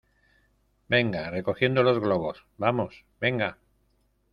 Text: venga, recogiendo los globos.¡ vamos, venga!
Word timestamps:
venga, 0.87 1.29
recogiendo 1.29 1.83
los 1.83 1.99
globos.¡ 1.99 2.43
vamos, 2.57 3.05
venga! 3.19 3.59